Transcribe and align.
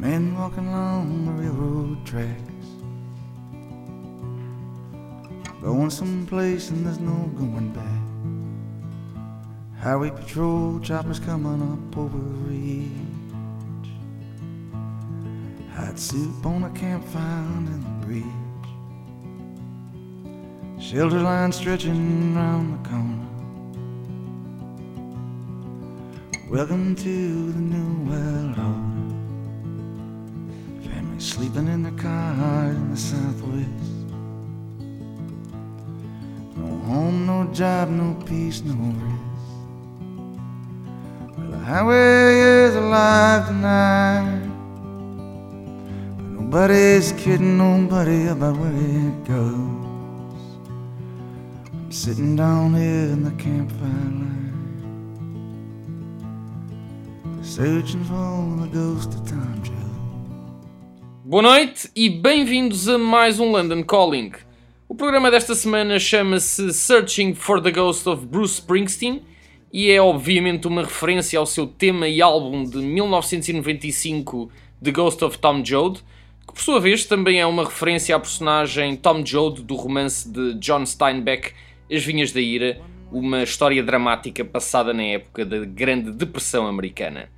walking 0.00 0.66
along 0.68 1.26
the 1.26 1.32
railroad 1.42 2.04
tracks. 2.04 2.40
Going 5.62 5.90
someplace 5.90 6.70
and 6.70 6.84
there's 6.84 6.98
no 6.98 7.30
going 7.36 7.72
back. 7.72 7.84
Highway 9.82 10.10
patrol 10.10 10.80
choppers 10.80 11.20
coming 11.20 11.62
up 11.62 11.96
over 11.96 12.18
ridge. 12.18 12.90
Hot 15.74 15.98
soup 15.98 16.44
on 16.44 16.64
a 16.64 16.70
campfire 16.70 17.44
in 17.58 17.64
the 17.66 18.06
bridge. 18.06 18.24
Shelter 20.82 21.20
line 21.20 21.52
stretching 21.52 22.34
round 22.34 22.84
the 22.84 22.88
corner. 22.88 23.20
Welcome 26.50 26.94
to 26.96 27.52
the 27.52 27.60
new 27.60 28.10
world 28.10 28.53
sleeping 31.44 31.68
in 31.68 31.82
their 31.82 31.92
cars 31.92 32.74
in 32.74 32.90
the 32.90 32.96
southwest. 32.96 33.68
No 36.56 36.66
home, 36.86 37.26
no 37.26 37.52
job, 37.52 37.90
no 37.90 38.14
peace, 38.24 38.62
no 38.62 38.72
rest. 38.72 39.20
Well, 41.36 41.50
the 41.50 41.58
highway 41.58 42.40
is 42.64 42.74
alive 42.76 43.46
tonight. 43.48 44.40
But 46.16 46.24
nobody's 46.40 47.12
kidding 47.12 47.58
nobody 47.58 48.28
about 48.28 48.56
where 48.56 48.72
it 48.72 49.24
goes. 49.24 50.40
I'm 51.74 51.92
sitting 51.92 52.36
down 52.36 52.74
here 52.74 53.12
in 53.12 53.22
the 53.22 53.32
campfire 53.32 53.88
line. 54.22 54.52
Searching 57.42 58.04
for 58.04 58.62
the 58.62 58.68
ghost 58.72 59.12
of 59.12 59.28
time 59.28 59.62
Joe. 59.62 59.83
Boa 61.34 61.42
noite 61.42 61.90
e 61.96 62.08
bem-vindos 62.08 62.88
a 62.88 62.96
mais 62.96 63.40
um 63.40 63.50
London 63.50 63.82
Calling. 63.82 64.30
O 64.88 64.94
programa 64.94 65.32
desta 65.32 65.52
semana 65.56 65.98
chama-se 65.98 66.72
Searching 66.72 67.34
for 67.34 67.60
the 67.60 67.72
Ghost 67.72 68.08
of 68.08 68.24
Bruce 68.24 68.60
Springsteen 68.60 69.20
e 69.72 69.90
é 69.90 70.00
obviamente 70.00 70.68
uma 70.68 70.84
referência 70.84 71.36
ao 71.36 71.44
seu 71.44 71.66
tema 71.66 72.06
e 72.06 72.22
álbum 72.22 72.62
de 72.62 72.76
1995 72.76 74.48
The 74.80 74.92
Ghost 74.92 75.24
of 75.24 75.38
Tom 75.38 75.64
Joad, 75.64 76.04
que 76.46 76.54
por 76.54 76.60
sua 76.60 76.78
vez 76.78 77.04
também 77.04 77.40
é 77.40 77.46
uma 77.46 77.64
referência 77.64 78.14
à 78.14 78.20
personagem 78.20 78.94
Tom 78.94 79.26
Joad 79.26 79.60
do 79.60 79.74
romance 79.74 80.30
de 80.30 80.54
John 80.60 80.86
Steinbeck 80.86 81.50
As 81.92 82.04
Vinhas 82.04 82.30
da 82.30 82.40
Ira, 82.40 82.80
uma 83.10 83.42
história 83.42 83.82
dramática 83.82 84.44
passada 84.44 84.94
na 84.94 85.02
época 85.02 85.44
da 85.44 85.64
Grande 85.64 86.12
Depressão 86.12 86.64
Americana. 86.68 87.28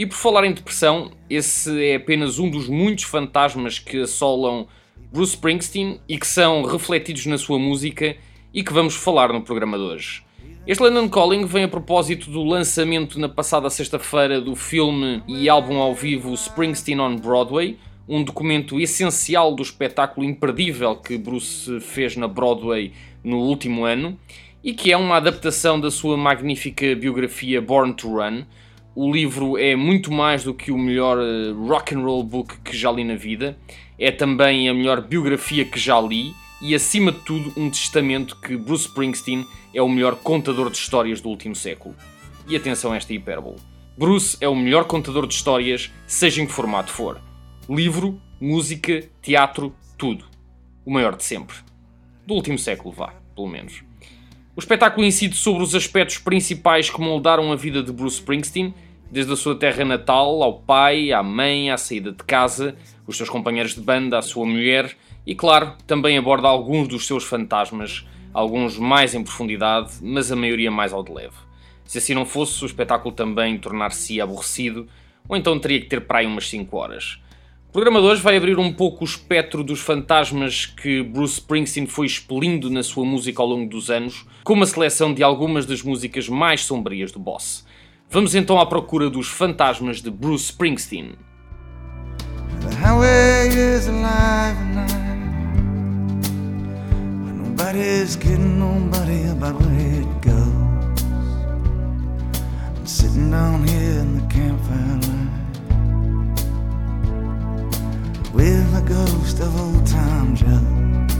E 0.00 0.06
por 0.06 0.16
falar 0.16 0.46
em 0.46 0.52
depressão, 0.54 1.10
esse 1.28 1.84
é 1.84 1.96
apenas 1.96 2.38
um 2.38 2.48
dos 2.48 2.70
muitos 2.70 3.04
fantasmas 3.04 3.78
que 3.78 4.00
assolam 4.00 4.66
Bruce 5.12 5.34
Springsteen 5.34 6.00
e 6.08 6.16
que 6.16 6.26
são 6.26 6.62
refletidos 6.62 7.26
na 7.26 7.36
sua 7.36 7.58
música 7.58 8.16
e 8.54 8.64
que 8.64 8.72
vamos 8.72 8.96
falar 8.96 9.30
no 9.30 9.42
programa 9.42 9.76
de 9.76 9.84
hoje. 9.84 10.22
Este 10.66 10.82
London 10.82 11.06
Calling 11.06 11.44
vem 11.44 11.64
a 11.64 11.68
propósito 11.68 12.30
do 12.30 12.42
lançamento 12.42 13.20
na 13.20 13.28
passada 13.28 13.68
sexta-feira 13.68 14.40
do 14.40 14.56
filme 14.56 15.22
e 15.28 15.50
álbum 15.50 15.76
ao 15.76 15.94
vivo 15.94 16.32
Springsteen 16.32 16.98
on 16.98 17.16
Broadway, 17.16 17.76
um 18.08 18.24
documento 18.24 18.80
essencial 18.80 19.54
do 19.54 19.62
espetáculo 19.62 20.24
imperdível 20.24 20.96
que 20.96 21.18
Bruce 21.18 21.78
fez 21.80 22.16
na 22.16 22.26
Broadway 22.26 22.94
no 23.22 23.40
último 23.40 23.84
ano 23.84 24.18
e 24.64 24.72
que 24.72 24.92
é 24.92 24.96
uma 24.96 25.16
adaptação 25.16 25.78
da 25.78 25.90
sua 25.90 26.16
magnífica 26.16 26.96
biografia 26.96 27.60
Born 27.60 27.92
to 27.92 28.08
Run. 28.08 28.44
O 28.94 29.12
livro 29.12 29.56
é 29.56 29.76
muito 29.76 30.10
mais 30.10 30.42
do 30.42 30.52
que 30.52 30.72
o 30.72 30.78
melhor 30.78 31.18
eh, 31.18 31.52
rock 31.52 31.94
and 31.94 32.00
roll 32.00 32.24
book 32.24 32.58
que 32.60 32.76
já 32.76 32.90
li 32.90 33.04
na 33.04 33.14
vida, 33.14 33.56
é 33.96 34.10
também 34.10 34.68
a 34.68 34.74
melhor 34.74 35.00
biografia 35.00 35.64
que 35.64 35.78
já 35.78 36.00
li 36.00 36.34
e, 36.60 36.74
acima 36.74 37.12
de 37.12 37.20
tudo, 37.20 37.52
um 37.56 37.70
testamento 37.70 38.36
que 38.40 38.56
Bruce 38.56 38.88
Springsteen 38.88 39.46
é 39.72 39.80
o 39.80 39.88
melhor 39.88 40.16
contador 40.16 40.70
de 40.70 40.76
histórias 40.76 41.20
do 41.20 41.28
último 41.28 41.54
século. 41.54 41.94
E 42.48 42.56
atenção 42.56 42.92
a 42.92 42.96
esta 42.96 43.14
hipérbole. 43.14 43.56
Bruce 43.96 44.36
é 44.40 44.48
o 44.48 44.56
melhor 44.56 44.84
contador 44.84 45.26
de 45.26 45.34
histórias, 45.34 45.90
seja 46.06 46.42
em 46.42 46.46
que 46.46 46.52
formato 46.52 46.90
for. 46.90 47.20
Livro, 47.68 48.20
música, 48.40 49.08
teatro, 49.22 49.72
tudo. 49.96 50.24
O 50.84 50.90
maior 50.90 51.14
de 51.14 51.22
sempre. 51.22 51.56
Do 52.26 52.34
último 52.34 52.58
século, 52.58 52.92
vá, 52.92 53.14
pelo 53.34 53.48
menos. 53.48 53.89
O 54.56 54.60
espetáculo 54.60 55.06
incide 55.06 55.36
sobre 55.36 55.62
os 55.62 55.74
aspectos 55.74 56.18
principais 56.18 56.90
que 56.90 57.00
moldaram 57.00 57.52
a 57.52 57.56
vida 57.56 57.82
de 57.82 57.92
Bruce 57.92 58.16
Springsteen, 58.16 58.74
desde 59.08 59.32
a 59.32 59.36
sua 59.36 59.54
terra 59.54 59.84
natal, 59.84 60.42
ao 60.42 60.58
pai, 60.60 61.12
à 61.12 61.22
mãe, 61.22 61.70
à 61.70 61.76
saída 61.76 62.10
de 62.10 62.24
casa, 62.24 62.76
os 63.06 63.16
seus 63.16 63.28
companheiros 63.28 63.74
de 63.74 63.80
banda, 63.80 64.18
a 64.18 64.22
sua 64.22 64.44
mulher 64.44 64.96
e, 65.24 65.34
claro, 65.34 65.74
também 65.86 66.18
aborda 66.18 66.48
alguns 66.48 66.88
dos 66.88 67.06
seus 67.06 67.22
fantasmas, 67.24 68.04
alguns 68.32 68.76
mais 68.76 69.14
em 69.14 69.22
profundidade, 69.22 69.92
mas 70.00 70.32
a 70.32 70.36
maioria 70.36 70.70
mais 70.70 70.92
ao 70.92 71.04
de 71.04 71.12
leve. 71.12 71.36
Se 71.84 71.98
assim 71.98 72.14
não 72.14 72.26
fosse, 72.26 72.62
o 72.64 72.66
espetáculo 72.66 73.14
também 73.14 73.56
tornar-se 73.56 74.20
aborrecido, 74.20 74.88
ou 75.28 75.36
então 75.36 75.58
teria 75.58 75.80
que 75.80 75.86
ter 75.86 76.00
para 76.00 76.20
aí 76.20 76.26
umas 76.26 76.48
5 76.48 76.76
horas. 76.76 77.20
O 77.70 77.72
programa 77.72 78.00
de 78.00 78.06
hoje 78.08 78.20
vai 78.20 78.36
abrir 78.36 78.58
um 78.58 78.72
pouco 78.72 79.04
o 79.04 79.06
espectro 79.06 79.62
dos 79.62 79.78
fantasmas 79.78 80.66
que 80.66 81.04
Bruce 81.04 81.34
Springsteen 81.34 81.86
foi 81.86 82.04
expelindo 82.04 82.68
na 82.68 82.82
sua 82.82 83.04
música 83.04 83.40
ao 83.40 83.46
longo 83.46 83.70
dos 83.70 83.88
anos, 83.88 84.26
com 84.42 84.54
uma 84.54 84.66
seleção 84.66 85.14
de 85.14 85.22
algumas 85.22 85.66
das 85.66 85.80
músicas 85.80 86.28
mais 86.28 86.64
sombrias 86.64 87.12
do 87.12 87.20
Boss. 87.20 87.64
Vamos 88.10 88.34
então 88.34 88.58
à 88.58 88.66
procura 88.66 89.08
dos 89.08 89.28
fantasmas 89.28 90.02
de 90.02 90.10
Bruce 90.10 90.46
Springsteen. 90.46 91.12
The 92.60 92.74
highway 92.74 93.50
is 93.50 93.86
alive 93.86 94.58
nobody's 97.36 98.16
kidding 98.16 98.58
nobody 98.58 99.28
about 99.30 99.54
where 99.62 100.00
it 100.00 100.08
goes. 100.26 101.04
I'm 102.76 102.84
sitting 102.84 103.30
down 103.30 103.64
here 103.64 104.00
in 104.00 104.16
the 104.16 104.34
campfire 104.34 105.19
with 108.32 108.72
the 108.72 108.80
ghost 108.82 109.40
of 109.40 109.60
old 109.60 109.86
Tom 109.86 110.34
Joe. 110.34 111.19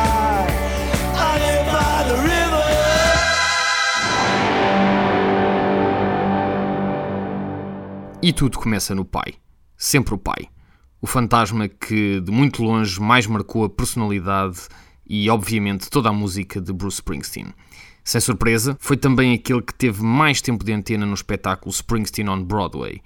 E 8.23 8.31
tudo 8.31 8.59
começa 8.59 8.93
no 8.93 9.03
pai. 9.03 9.33
Sempre 9.75 10.13
o 10.13 10.17
pai. 10.17 10.47
O 11.01 11.07
fantasma 11.07 11.67
que 11.67 12.21
de 12.21 12.31
muito 12.31 12.61
longe 12.61 13.01
mais 13.01 13.25
marcou 13.25 13.63
a 13.63 13.69
personalidade 13.69 14.59
e, 15.09 15.27
obviamente, 15.27 15.89
toda 15.89 16.09
a 16.09 16.13
música 16.13 16.61
de 16.61 16.71
Bruce 16.71 16.97
Springsteen. 16.97 17.51
Sem 18.03 18.21
surpresa, 18.21 18.77
foi 18.79 18.95
também 18.95 19.33
aquele 19.33 19.63
que 19.63 19.73
teve 19.73 20.03
mais 20.03 20.39
tempo 20.39 20.63
de 20.63 20.71
antena 20.71 21.03
no 21.03 21.15
espetáculo 21.15 21.71
Springsteen 21.71 22.29
on 22.29 22.43
Broadway. 22.43 23.01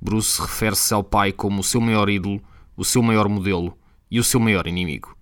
Bruce 0.00 0.40
refere-se 0.40 0.94
ao 0.94 1.02
pai 1.02 1.32
como 1.32 1.62
o 1.62 1.64
seu 1.64 1.80
maior 1.80 2.08
ídolo, 2.08 2.40
o 2.76 2.84
seu 2.84 3.02
maior 3.02 3.28
modelo 3.28 3.76
e 4.08 4.20
o 4.20 4.24
seu 4.24 4.38
maior 4.38 4.68
inimigo. 4.68 5.16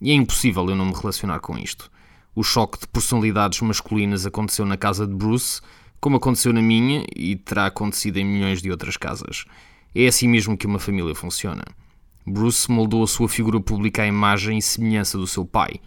E 0.00 0.12
é 0.12 0.14
impossível 0.14 0.68
eu 0.68 0.76
não 0.76 0.86
me 0.86 0.94
relacionar 0.94 1.40
com 1.40 1.58
isto. 1.58 1.90
O 2.36 2.44
choque 2.44 2.78
de 2.78 2.86
personalidades 2.86 3.60
masculinas 3.62 4.24
aconteceu 4.24 4.64
na 4.64 4.76
casa 4.76 5.08
de 5.08 5.14
Bruce, 5.14 5.60
como 6.02 6.16
aconteceu 6.16 6.52
na 6.52 6.60
minha 6.60 7.06
e 7.14 7.36
terá 7.36 7.66
acontecido 7.66 8.16
em 8.16 8.24
milhões 8.24 8.60
de 8.60 8.68
outras 8.72 8.96
casas. 8.96 9.44
É 9.94 10.08
assim 10.08 10.26
mesmo 10.26 10.56
que 10.58 10.66
uma 10.66 10.80
família 10.80 11.14
funciona. 11.14 11.62
Bruce 12.26 12.68
moldou 12.68 13.04
a 13.04 13.06
sua 13.06 13.28
figura 13.28 13.60
pública 13.60 14.02
à 14.02 14.06
imagem 14.06 14.58
e 14.58 14.62
semelhança 14.62 15.16
do 15.16 15.28
seu 15.28 15.46
pai, 15.46 15.80